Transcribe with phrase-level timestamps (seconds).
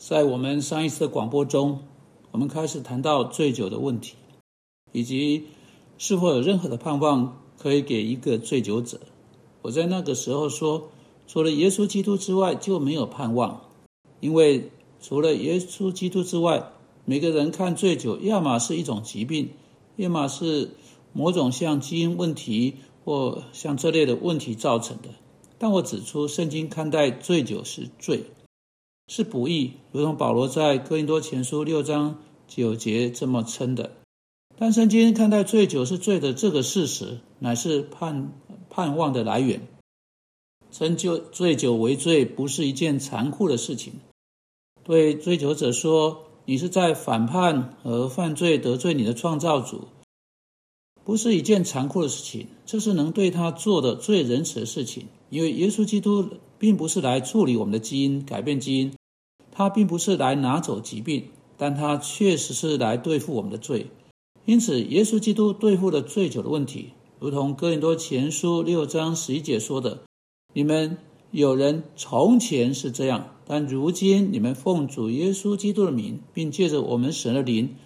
[0.00, 1.80] 在我们上一次的广播中，
[2.30, 4.14] 我们开始谈到醉酒的问题，
[4.92, 5.44] 以及
[5.98, 8.98] 是否有任何的盼望可以给一个醉酒者。
[9.60, 10.88] 我在那个时候说，
[11.26, 13.60] 除了耶稣基督之外就没有盼望，
[14.20, 14.70] 因为
[15.02, 16.72] 除了耶稣基督之外，
[17.04, 19.50] 每个人看醉酒，要么是一种疾病，
[19.96, 20.70] 要么是
[21.12, 25.10] 某种像基因问题或像这类的问题造成的。
[25.58, 28.24] 但我指出，圣经看待醉酒是罪。
[29.10, 33.90] 是不义，如同保罗在哥林多前书六章九节这么称的。
[34.56, 38.30] 但圣经看待醉酒是罪的这个事实，乃是盼
[38.70, 39.66] 盼望的来源。
[40.70, 43.94] 称就醉酒为罪，不是一件残酷的事情。
[44.84, 49.88] 对醉酒者说，你是在反叛和犯罪，得罪你的创造主，
[51.02, 52.46] 不是一件残酷的事情。
[52.64, 56.28] 这是能对他做的最仁慈的事情，因为耶稣基督
[56.60, 58.92] 并不是来处理我们的基因，改变基因。
[59.52, 61.24] 他并不是来拿走疾病，
[61.56, 63.88] 但他确实是来对付我们的罪。
[64.44, 70.02] 因此，耶稣基督对付了醉酒的问题，如同哥林多前书六章十一节说的
[70.54, 70.96] ：“你们
[71.30, 77.76] 有人从前是这样，但如今你们奉主耶稣基督的名，并借着我们神的灵，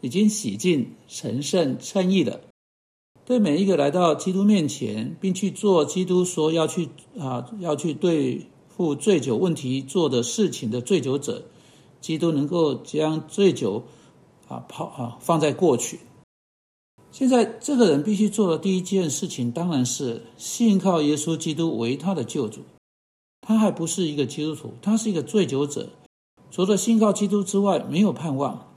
[0.00, 2.40] 已经洗净、神圣、称义了。”
[3.24, 8.46] 对每一个来到基督面前，并去做基督说要去啊要去对。
[8.76, 11.44] 负醉酒问题做的事情的醉酒者，
[12.00, 13.84] 基督能够将醉酒
[14.48, 16.00] 啊抛啊放在过去。
[17.10, 22.60] 现在这个人必须做的第一件事情，当然是信靠耶稣基督为他的救主。
[23.46, 25.90] 他还不是一个基督徒，他是一个醉酒者。
[26.50, 28.74] 除了信靠基督之外，没有盼望。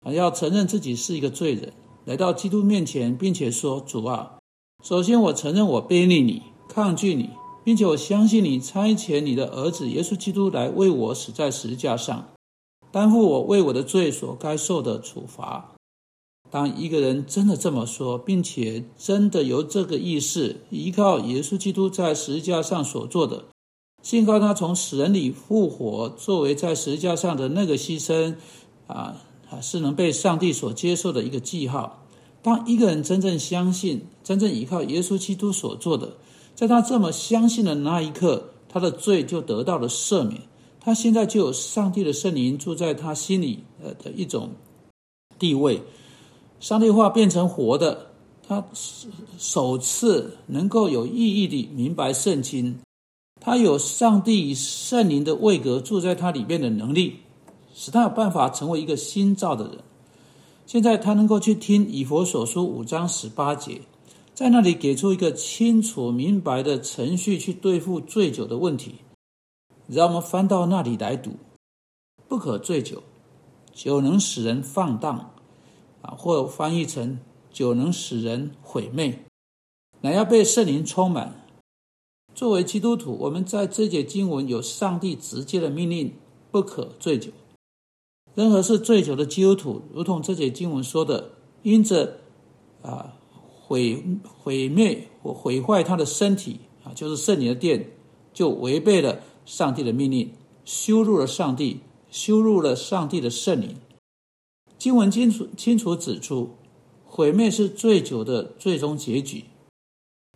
[0.00, 1.72] 啊，要承认自己是一个罪人，
[2.04, 4.38] 来到基督面前，并且说：“主啊，
[4.82, 7.30] 首先我承认我背逆你，抗拒你。”
[7.70, 12.28] 并且我相信你差遣你的儿子耶稣基督来为我死在十字架上，
[12.90, 15.70] 担负我为我的罪所该受的处罚。
[16.50, 23.44] 当一个人真的这么说，并且真的由这个意识依靠耶稣基督在十字架上所做的，
[24.02, 28.34] 信靠他从死人里复活作为在十字架上的那个牺牲，
[28.88, 32.04] 啊啊，是能被上帝所接受的一个记号。
[32.42, 36.14] 当一个人真正相信、真正依靠耶稣基督所做的，
[36.54, 40.42] 在他这么相信的那一刻，他的罪就得到了赦免。
[40.80, 44.50] 他现在就有上帝的圣灵住在他心里，呃的一种
[45.38, 45.82] 地位。
[46.58, 48.06] 上帝话变成活的，
[48.46, 48.64] 他
[49.38, 52.78] 首次能够有意义地明白圣经。
[53.40, 57.16] 他有上帝圣灵的位格住在他里面的能力，
[57.74, 59.78] 使他有办法成为一个新造的人。
[60.66, 63.80] 现在他能够去听以佛所书五章十八节。
[64.40, 68.94] 在那里给出一个清楚明白的程序去对付醉酒的问题，
[69.86, 71.32] 让我们翻到那里来读：
[72.26, 73.02] 不可醉酒，
[73.74, 75.34] 酒能使人放荡，
[76.00, 77.18] 啊，或翻译成
[77.52, 79.26] 酒能使人毁灭，
[80.00, 81.46] 乃要被圣灵充满。
[82.34, 86.14] 作为基督徒，我们在这节经文有上帝直接的命令：
[86.50, 87.30] 不可醉酒。
[88.34, 92.20] 任何是醉酒的基督徒，如同这节经文说的，因着
[92.80, 93.18] 啊。
[93.70, 94.04] 毁
[94.42, 97.88] 毁灭或毁坏他的身体啊，就是圣灵的殿，
[98.34, 100.32] 就违背了上帝的命令，
[100.64, 101.78] 羞辱了上帝，
[102.10, 103.76] 羞辱了上帝的圣灵。
[104.76, 106.50] 经文清楚清楚指出，
[107.04, 109.44] 毁灭是醉酒的最终结局。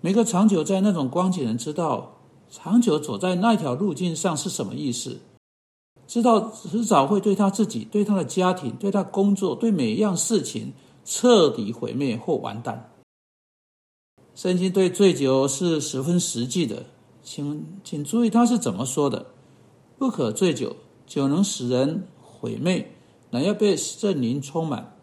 [0.00, 2.14] 每个长久在那种光景人知道，
[2.48, 5.18] 长久走在那条路径上是什么意思，
[6.06, 10.72] 知道迟早会对他自己、对他的家庭、对他工作、对每一样事情
[11.04, 12.92] 彻底毁灭或完蛋。
[14.34, 16.86] 圣经对醉酒是十分实际的，
[17.22, 19.26] 请请注意他是怎么说的
[19.96, 20.74] ：“不可醉酒，
[21.06, 22.90] 酒能使人毁灭，
[23.30, 24.96] 乃要被圣灵充满。”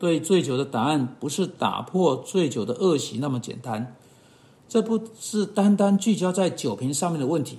[0.00, 3.96] 对醉酒的答案不是打破醉酒的恶习那么简单，
[4.66, 7.58] 这不是单单聚焦在酒瓶上面的问题。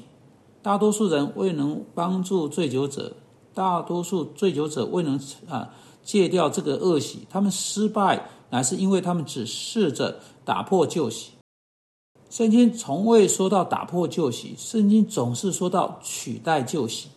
[0.64, 3.16] 大多数人未能帮助醉酒者，
[3.54, 5.70] 大多数醉酒者未能啊
[6.04, 8.28] 戒掉这个恶习，他们失败。
[8.50, 11.32] 乃是因为他们只试着打破旧习。
[12.30, 17.10] 圣经从未说到打破旧习，圣经总是说到取代旧习。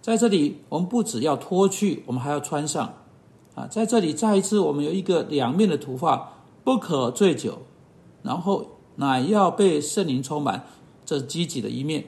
[0.00, 2.94] 在这里，我们不只要脱去，我们还要穿上。
[3.54, 6.32] 啊，在这里再一次，我们有一个两面的图画：
[6.64, 7.58] 不可醉酒，
[8.22, 8.64] 然后
[8.96, 10.64] 乃要被圣灵充满。
[11.04, 12.04] 这是积极的一面，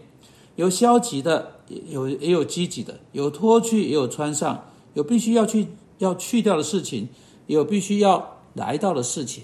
[0.57, 4.65] 有消极的，也有也有积极的，有脱去，也有穿上，
[4.95, 5.67] 有必须要去
[5.99, 7.09] 要去掉的事情，
[7.47, 8.33] 有必须要。
[8.55, 9.43] 来到的事情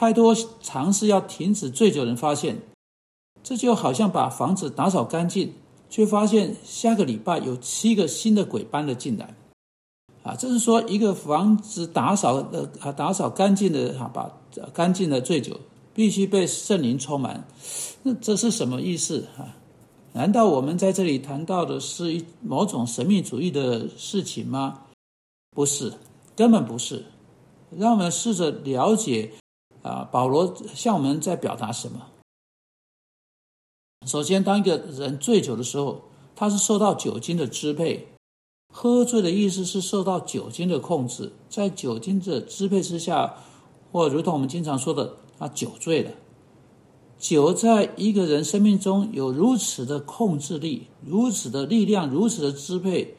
[0.00, 2.62] 太多，尝试要停止醉酒人发现，
[3.42, 5.52] 这就好像把房子打扫干净，
[5.90, 9.34] 却发现下个礼拜有七个新的鬼搬了进来，
[10.22, 14.34] 啊，这是说一个房子打扫的啊打扫干净的啊把
[14.72, 15.60] 干净的醉酒
[15.92, 17.46] 必须被圣灵充满，
[18.02, 19.54] 那这是什么意思啊？
[20.14, 24.80] 难道我们在这里谈到的是一某种神秘主义的事情吗？
[25.54, 25.92] 不是，
[26.34, 27.04] 根本不是。
[27.78, 29.30] 让我们试着了解
[29.82, 32.06] 啊，保罗向我们在表达什么。
[34.06, 36.02] 首先，当一个人醉酒的时候，
[36.34, 38.08] 他是受到酒精的支配。
[38.72, 43.34] 喝醉的意思是受到酒精的控制，在酒精的支配之下，
[43.90, 46.12] 或如同我们经常说的，他酒醉了。
[47.18, 53.16] 酒在一个人生命中有如此的控制力，如此的力量，如此的支配，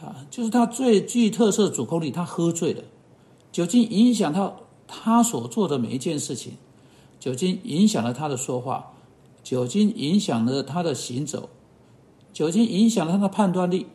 [0.00, 2.10] 啊，就是他最具特色的主控力。
[2.10, 2.82] 他喝醉了，
[3.52, 6.54] 酒精影响到他所做的每一件事情，
[7.18, 8.92] 酒精影响了他的说话，
[9.42, 11.48] 酒精影响了他的行走，
[12.32, 13.86] 酒精影响了他的判断力，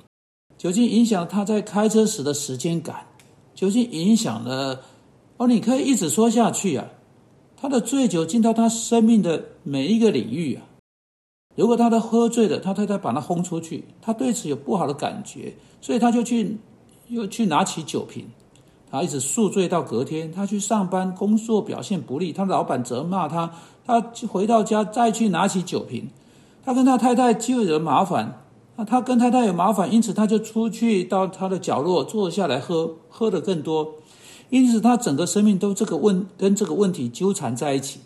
[0.57, 3.07] 酒精影响了他在开车时的时间感，
[3.53, 4.81] 酒精影响了，
[5.37, 6.87] 哦，你可以一直说下去啊。
[7.55, 10.65] 他的醉酒进到他生命的每一个领域啊！
[11.55, 16.57] 如果他的喝醉了，他太太把他轰出去，他对此有不好的感觉，所以他就去
[17.09, 18.25] 又去拿起酒瓶，
[18.91, 20.31] 他一直宿醉到隔天。
[20.31, 23.51] 他去上班工作表现不利，他老板责骂他，
[23.85, 26.09] 他回到家再去拿起酒瓶，
[26.65, 28.43] 他跟他太太就有麻烦。
[28.75, 33.95] 那他跟太太有麻烦，因此他就出去到他的角落坐下来喝，喝的更多。
[34.49, 37.99] 因此，他整个生命都这个问跟这个问题纠缠在一起。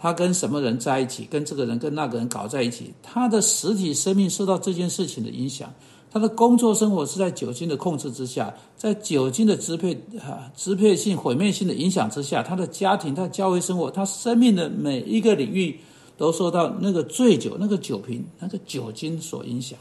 [0.00, 1.24] 他跟什么人在一起？
[1.24, 2.94] 跟这个人跟那个人搞在一起。
[3.02, 5.68] 他的实体生命受到这件事情的影响。
[6.10, 12.42] 他的工作生活是在酒精的控制之下，在酒精的支配啊支配性毁灭性的影响之下。
[12.42, 15.78] 他的家庭、他的教会生活、他生命的每一个领域
[16.16, 19.78] 都受到那个醉酒、那个酒瓶、那个酒精所影响。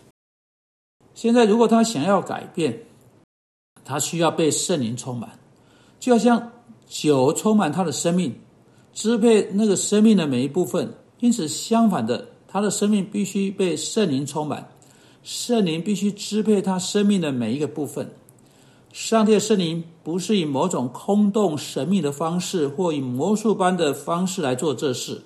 [1.14, 2.84] 现在，如果他想要改变，
[3.84, 5.40] 他需要被圣灵充满。
[6.00, 6.52] 就好像
[6.88, 8.36] 酒充满他的生命，
[8.94, 10.94] 支配那个生命的每一部分。
[11.20, 14.70] 因此，相反的，他的生命必须被圣灵充满，
[15.28, 18.10] 圣灵必须支配他生命的每一个部分。
[18.94, 25.24] 上帝的圣灵不是以某种空洞神秘的方式，或以魔术般的方式来做这事。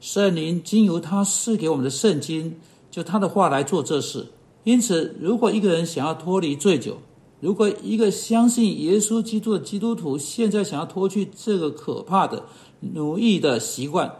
[0.00, 2.56] 圣灵经由他赐给我们的圣经，
[2.90, 4.28] 就他的话来做这事。
[4.64, 6.96] 因此，如果一个人想要脱离醉酒，
[7.40, 12.42] 如果一个相信耶稣基督的基督徒现在想要脱去这个可怕的
[12.80, 14.10] 奴役的习惯，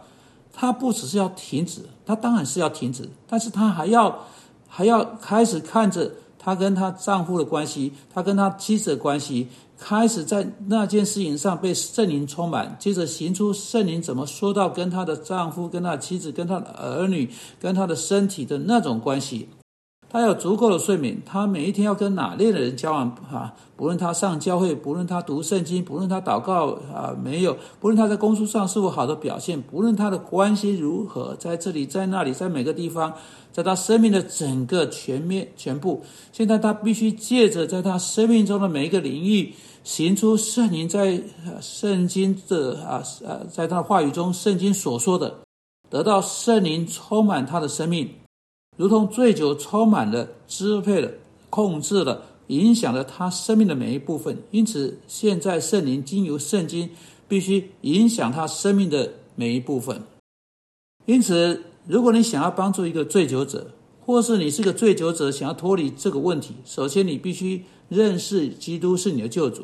[0.53, 4.23] 他不只是要停止，她当然是要停止，但是她还要
[4.67, 6.09] 还要开始看着
[6.39, 19.49] 她跟她丈夫的关系，她跟她妻子的关系，开始在那件事情上被圣灵充满，接着行出圣灵怎么说到跟她的丈夫、跟他妻子、跟她的儿女、跟她的身体的那种关系。
[20.09, 23.53] 他有足够的睡眠，他每一天要跟哪类的人交往啊？
[23.75, 33.13] 不论他上教会，不论他读圣经，不论他祷告啊，没有，不论他在工作上是否好的表现，不论他的关系如何，在这里，在那里，在每个地方，
[33.51, 36.01] 在他生命的整个全面全部，
[36.31, 39.53] 现在他必须借着在他生命中的每一个领域，
[39.83, 41.21] 行出圣灵在
[41.61, 45.35] 圣经的啊啊，在他的话语中，圣经所说的，
[45.89, 48.09] 得到圣灵充满他的生命。
[48.77, 51.11] 如同醉酒充满了、支配了、
[51.49, 56.89] 控制了、影响了他生命的每一部分，因此现在圣灵经由圣经
[57.27, 60.01] 必须影响他生命的每一部分。
[61.05, 63.71] 因此，如果你想要帮助一个醉酒者，
[64.05, 69.63] 或是你是个醉酒者想要脱离这个问题，首先你必须认识基督是你的救主，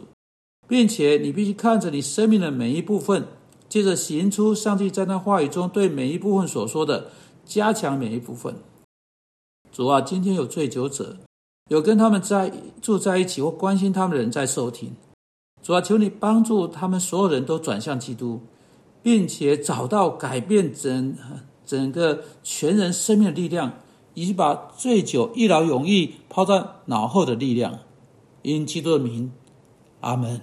[0.68, 3.26] 并且你必须看着你生命的每一部分，
[3.70, 7.12] 接着行出上帝在那话语中对每一部分所说的，
[7.46, 8.56] 加强每一部分。
[9.74, 11.18] 主啊，今天有醉酒者，
[11.68, 14.96] 有跟他们在住在一起或关心他们的人在收听。
[15.64, 18.40] 主啊，求你帮助他们所有人都转向基督，
[19.02, 21.16] 并且找到改变整
[21.66, 23.74] 整个全人生命的力量，
[24.14, 27.80] 以及把醉酒一劳永逸抛在脑后的力量。
[28.44, 29.32] 因基督的名，
[30.02, 30.40] 阿门。